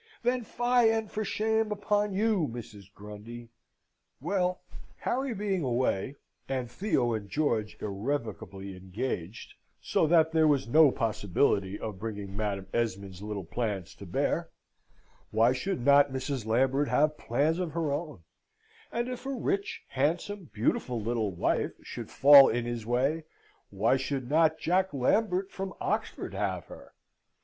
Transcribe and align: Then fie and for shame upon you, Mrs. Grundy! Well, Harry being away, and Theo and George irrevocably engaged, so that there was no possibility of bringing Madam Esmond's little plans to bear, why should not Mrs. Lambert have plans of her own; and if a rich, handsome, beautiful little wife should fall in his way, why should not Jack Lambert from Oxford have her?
Then 0.23 0.43
fie 0.43 0.85
and 0.89 1.11
for 1.11 1.23
shame 1.23 1.71
upon 1.71 2.11
you, 2.15 2.47
Mrs. 2.47 2.91
Grundy! 2.91 3.49
Well, 4.19 4.63
Harry 4.97 5.31
being 5.31 5.61
away, 5.61 6.15
and 6.49 6.71
Theo 6.71 7.13
and 7.13 7.29
George 7.29 7.77
irrevocably 7.79 8.75
engaged, 8.75 9.53
so 9.79 10.07
that 10.07 10.31
there 10.31 10.47
was 10.47 10.67
no 10.67 10.89
possibility 10.89 11.79
of 11.79 11.99
bringing 11.99 12.35
Madam 12.35 12.65
Esmond's 12.73 13.21
little 13.21 13.43
plans 13.43 13.93
to 13.93 14.07
bear, 14.07 14.49
why 15.29 15.53
should 15.53 15.85
not 15.85 16.11
Mrs. 16.11 16.47
Lambert 16.47 16.87
have 16.87 17.15
plans 17.19 17.59
of 17.59 17.73
her 17.73 17.91
own; 17.91 18.23
and 18.91 19.07
if 19.07 19.23
a 19.27 19.31
rich, 19.31 19.83
handsome, 19.89 20.45
beautiful 20.51 20.99
little 20.99 21.29
wife 21.29 21.73
should 21.83 22.09
fall 22.09 22.49
in 22.49 22.65
his 22.65 22.87
way, 22.87 23.25
why 23.69 23.97
should 23.97 24.27
not 24.27 24.57
Jack 24.57 24.95
Lambert 24.95 25.51
from 25.51 25.75
Oxford 25.79 26.33
have 26.33 26.65
her? 26.65 26.95